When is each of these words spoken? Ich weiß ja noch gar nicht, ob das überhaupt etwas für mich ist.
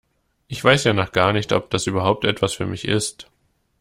Ich 0.47 0.63
weiß 0.63 0.85
ja 0.85 0.93
noch 0.93 1.11
gar 1.11 1.31
nicht, 1.31 1.53
ob 1.53 1.69
das 1.69 1.85
überhaupt 1.85 2.25
etwas 2.25 2.53
für 2.55 2.65
mich 2.65 2.87
ist. 2.87 3.27